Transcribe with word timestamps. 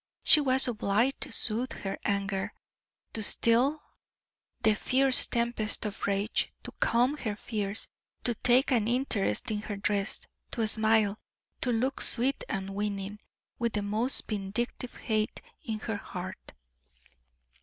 She 0.23 0.41
was 0.41 0.67
obliged 0.67 1.21
to 1.21 1.31
soothe 1.31 1.73
her 1.73 1.95
anger, 2.03 2.51
to 3.13 3.21
still 3.21 3.79
the 4.63 4.73
fierce 4.73 5.27
tempest 5.27 5.85
of 5.85 6.07
rage, 6.07 6.51
to 6.63 6.71
calm 6.79 7.17
her 7.17 7.35
fears, 7.35 7.87
to 8.23 8.33
take 8.33 8.71
an 8.71 8.87
interest 8.87 9.51
in 9.51 9.61
her 9.61 9.77
dress, 9.77 10.21
to 10.53 10.67
smile, 10.67 11.19
to 11.61 11.71
look 11.71 12.01
sweet 12.01 12.43
and 12.49 12.71
winning, 12.73 13.19
with 13.59 13.73
the 13.73 13.83
most 13.83 14.27
vindictive 14.27 14.95
hate 14.95 15.39
in 15.65 15.77
her 15.81 15.97
heart. 15.97 16.53